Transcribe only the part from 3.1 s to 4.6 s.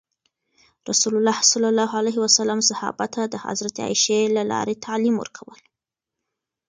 ته د حضرت عایشې له